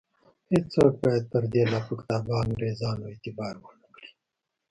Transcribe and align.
هیڅوک 0.51 0.93
باید 1.03 1.23
پر 1.31 1.43
دې 1.53 1.63
لافکتابه 1.73 2.33
انګرېزانو 2.43 3.03
اعتبار 3.11 3.53
ونه 3.59 3.87
کړي. 3.95 4.11